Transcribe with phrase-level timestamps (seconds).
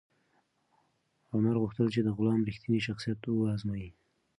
[1.33, 3.89] عمر غوښتل چې د غلام رښتینی شخصیت و ازمایي.